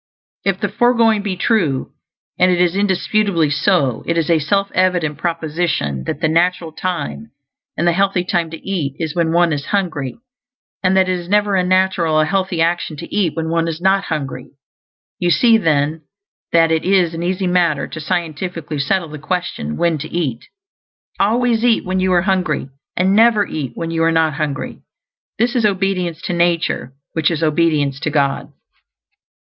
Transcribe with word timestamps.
If 0.43 0.59
the 0.59 0.67
foregoing 0.67 1.21
be 1.21 1.35
true 1.37 1.91
and 2.39 2.49
it 2.49 2.59
is 2.59 2.75
indisputably 2.75 3.51
so 3.51 4.03
it 4.07 4.17
is 4.17 4.31
a 4.31 4.39
self 4.39 4.71
evident 4.71 5.19
proposition 5.19 6.05
that 6.05 6.21
the 6.21 6.27
natural 6.27 6.71
time, 6.71 7.29
and 7.77 7.85
the 7.85 7.91
healthy 7.93 8.23
time, 8.23 8.49
to 8.49 8.57
eat 8.67 8.95
is 8.97 9.13
when 9.13 9.31
one 9.31 9.53
is 9.53 9.65
hungry; 9.67 10.17
and 10.81 10.97
that 10.97 11.07
it 11.07 11.19
is 11.19 11.29
never 11.29 11.55
a 11.55 11.63
natural 11.63 12.15
or 12.15 12.23
a 12.23 12.25
healthy 12.25 12.59
action 12.63 12.97
to 12.97 13.15
eat 13.15 13.35
when 13.35 13.49
one 13.49 13.67
is 13.67 13.79
not 13.79 14.05
hungry. 14.05 14.49
You 15.19 15.29
see, 15.29 15.55
then, 15.57 16.01
that 16.51 16.71
it 16.71 16.83
is 16.83 17.13
an 17.13 17.21
easy 17.21 17.45
matter 17.45 17.85
to 17.89 18.01
scientifically 18.01 18.79
settle 18.79 19.09
the 19.09 19.19
question 19.19 19.77
when 19.77 19.99
to 19.99 20.09
eat. 20.09 20.45
ALWAYS 21.19 21.63
eat 21.63 21.85
when 21.85 21.99
you 21.99 22.11
are 22.13 22.23
hungry; 22.23 22.69
and 22.97 23.15
NEVER 23.15 23.45
eat 23.45 23.73
when 23.75 23.91
you 23.91 24.01
are 24.03 24.11
not 24.11 24.33
hungry. 24.33 24.79
This 25.37 25.55
is 25.55 25.63
obedience 25.63 26.23
to 26.23 26.33
nature, 26.33 26.93
which 27.13 27.29
is 27.29 27.43
obedience 27.43 27.99
to 27.99 28.09
God. 28.09 28.51